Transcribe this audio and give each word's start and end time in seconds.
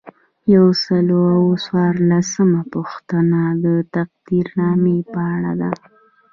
یو 0.55 0.65
سل 0.83 1.07
او 1.35 1.43
څوارلسمه 1.65 2.61
پوښتنه 2.73 3.39
د 3.63 3.65
تقدیرنامې 3.95 4.97
په 5.13 5.19
اړه 5.35 5.51
ده. 5.61 5.71